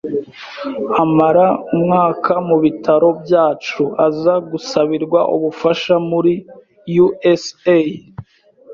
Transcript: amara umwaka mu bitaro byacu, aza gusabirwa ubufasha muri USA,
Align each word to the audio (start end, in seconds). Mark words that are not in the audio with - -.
amara 1.01 1.47
umwaka 1.73 2.33
mu 2.47 2.57
bitaro 2.63 3.07
byacu, 3.21 3.83
aza 4.05 4.33
gusabirwa 4.49 5.19
ubufasha 5.35 5.93
muri 6.09 6.33
USA, 7.05 7.77